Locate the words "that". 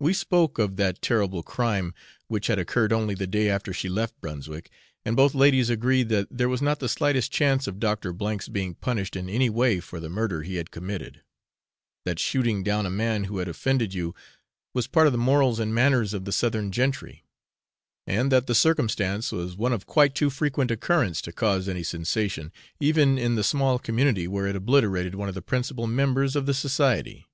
0.76-1.02, 6.08-6.28, 12.06-12.18, 18.32-18.46